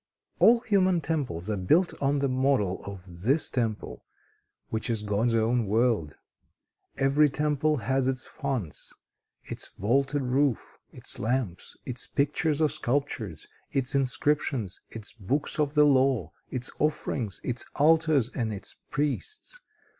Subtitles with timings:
[0.39, 4.03] "All human temples are built on the model of this temple,
[4.69, 6.15] which is God's own world.
[6.97, 8.91] Every temple has its fonts,
[9.43, 15.85] its vaulted roof, its lamps, its pictures or sculptures, its inscriptions, its books of the
[15.85, 19.61] law, its offerings, its altars and its priests.